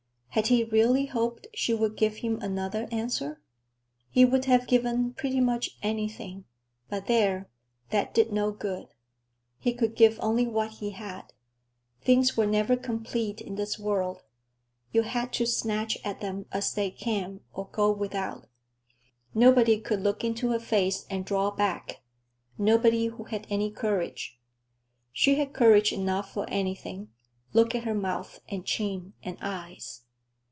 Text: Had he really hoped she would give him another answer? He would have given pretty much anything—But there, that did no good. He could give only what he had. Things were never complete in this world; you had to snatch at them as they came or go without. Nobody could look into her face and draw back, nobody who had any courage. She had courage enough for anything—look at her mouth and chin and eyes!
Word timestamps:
Had 0.35 0.47
he 0.47 0.63
really 0.63 1.07
hoped 1.07 1.47
she 1.53 1.73
would 1.73 1.97
give 1.97 2.15
him 2.19 2.39
another 2.39 2.87
answer? 2.89 3.41
He 4.09 4.23
would 4.23 4.45
have 4.45 4.65
given 4.65 5.11
pretty 5.11 5.41
much 5.41 5.71
anything—But 5.83 7.07
there, 7.07 7.49
that 7.89 8.13
did 8.13 8.31
no 8.31 8.49
good. 8.51 8.93
He 9.59 9.73
could 9.73 9.93
give 9.93 10.17
only 10.21 10.47
what 10.47 10.71
he 10.75 10.91
had. 10.91 11.33
Things 11.99 12.37
were 12.37 12.45
never 12.45 12.77
complete 12.77 13.41
in 13.41 13.55
this 13.55 13.77
world; 13.77 14.23
you 14.93 15.01
had 15.01 15.33
to 15.33 15.45
snatch 15.45 15.97
at 16.05 16.21
them 16.21 16.45
as 16.53 16.75
they 16.75 16.91
came 16.91 17.41
or 17.51 17.67
go 17.69 17.91
without. 17.91 18.47
Nobody 19.33 19.81
could 19.81 19.99
look 19.99 20.23
into 20.23 20.51
her 20.51 20.59
face 20.61 21.05
and 21.09 21.25
draw 21.25 21.51
back, 21.51 22.03
nobody 22.57 23.07
who 23.07 23.25
had 23.25 23.45
any 23.49 23.69
courage. 23.69 24.39
She 25.11 25.35
had 25.35 25.51
courage 25.51 25.91
enough 25.91 26.31
for 26.33 26.49
anything—look 26.49 27.75
at 27.75 27.83
her 27.83 27.93
mouth 27.93 28.39
and 28.47 28.65
chin 28.65 29.11
and 29.21 29.37
eyes! 29.41 30.03